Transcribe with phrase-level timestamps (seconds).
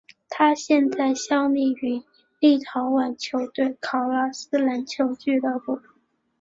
[0.29, 2.01] 他现在效力于
[2.39, 5.79] 立陶宛球队考纳斯篮球俱乐部。